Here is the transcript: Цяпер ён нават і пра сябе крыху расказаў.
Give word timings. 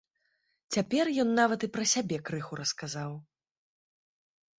Цяпер 0.77 1.05
ён 1.23 1.29
нават 1.39 1.59
і 1.67 1.69
пра 1.75 1.85
сябе 1.91 2.17
крыху 2.29 2.57
расказаў. 2.61 3.13